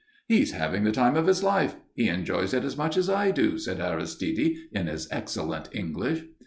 "He's 0.27 0.53
having 0.53 0.83
the 0.83 0.91
time 0.91 1.15
of 1.15 1.27
his 1.27 1.43
life. 1.43 1.75
He 1.93 2.07
enjoys 2.09 2.55
it 2.55 2.63
as 2.63 2.75
much 2.75 2.97
as 2.97 3.07
I 3.07 3.29
do," 3.29 3.59
said 3.59 3.79
Aristide, 3.79 4.55
in 4.71 4.87
his 4.87 5.07
excellent 5.11 5.69
English. 5.73 6.23